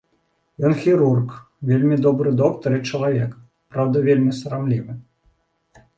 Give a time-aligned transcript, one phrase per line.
[0.67, 1.29] Ён хірург,
[1.73, 3.37] вельмі добры доктар і чалавек,
[3.77, 5.01] праўда вельмі сарамлівы.